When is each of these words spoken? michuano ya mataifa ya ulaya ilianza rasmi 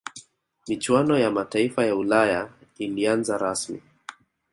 michuano 0.67 1.19
ya 1.19 1.31
mataifa 1.31 1.85
ya 1.85 1.95
ulaya 1.95 2.49
ilianza 2.77 3.37
rasmi 3.37 3.81